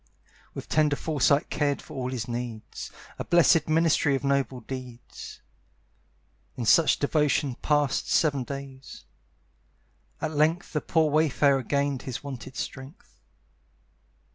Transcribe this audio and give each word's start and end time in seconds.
With 0.55 0.67
tender 0.67 0.95
foresight 0.95 1.51
cared 1.51 1.79
for 1.79 1.95
all 1.95 2.09
his 2.09 2.27
needs, 2.27 2.89
A 3.19 3.23
blessed 3.23 3.69
ministry 3.69 4.15
of 4.15 4.23
noble 4.23 4.61
deeds. 4.61 5.41
In 6.57 6.65
such 6.65 6.97
devotion 6.97 7.53
passed 7.61 8.09
seven 8.09 8.43
days. 8.43 9.05
At 10.19 10.31
length 10.31 10.73
The 10.73 10.81
poor 10.81 11.11
wayfarer 11.11 11.61
gained 11.61 12.01
his 12.01 12.23
wonted 12.23 12.55
strength. 12.57 13.21